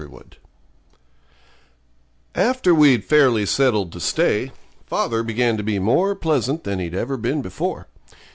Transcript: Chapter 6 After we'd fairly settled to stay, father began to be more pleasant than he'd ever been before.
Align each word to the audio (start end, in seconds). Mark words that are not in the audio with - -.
Chapter 0.01 0.17
6 0.17 0.39
After 2.33 2.73
we'd 2.73 3.03
fairly 3.05 3.45
settled 3.45 3.91
to 3.91 3.99
stay, 3.99 4.51
father 4.87 5.21
began 5.21 5.57
to 5.57 5.63
be 5.63 5.77
more 5.77 6.15
pleasant 6.15 6.63
than 6.63 6.79
he'd 6.79 6.95
ever 6.95 7.17
been 7.17 7.43
before. 7.43 7.85